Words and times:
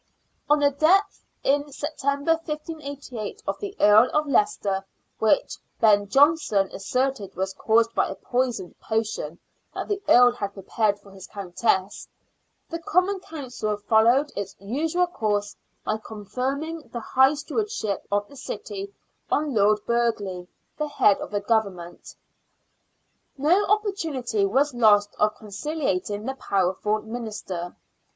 On 0.49 0.57
the 0.57 0.71
death, 0.71 1.23
in 1.43 1.71
September, 1.71 2.31
1588, 2.31 3.43
of 3.45 3.59
the 3.59 3.75
Earl 3.79 4.09
of 4.15 4.25
Leicester— 4.25 4.83
which 5.19 5.59
Ben 5.79 6.07
Jonson 6.07 6.71
asserted 6.73 7.35
was 7.35 7.53
caused 7.53 7.93
by 7.93 8.09
a 8.09 8.15
poisoned 8.15 8.79
potion 8.79 9.37
that 9.75 9.87
the 9.89 10.01
earl 10.09 10.31
had 10.31 10.55
prepared 10.55 10.97
for 10.97 11.11
his 11.11 11.27
countess— 11.27 12.07
the 12.71 12.79
Common 12.79 13.19
Council 13.19 13.77
followed 13.77 14.31
its 14.35 14.55
usual 14.59 15.05
course 15.05 15.55
by 15.85 15.99
con 15.99 16.25
ferring 16.25 16.91
the 16.91 16.99
High 16.99 17.35
Stewardship 17.35 18.07
of 18.11 18.27
the 18.27 18.35
city 18.37 18.91
on 19.29 19.53
Lord 19.53 19.81
Burghley, 19.85 20.47
the 20.79 20.87
head 20.87 21.17
of 21.19 21.29
the 21.29 21.41
Government. 21.41 22.15
No 23.37 23.65
opportunity 23.67 24.47
was 24.47 24.73
lost 24.73 25.15
of 25.19 25.35
concihating 25.35 26.25
the 26.25 26.33
powerful 26.33 27.03
minister. 27.03 27.75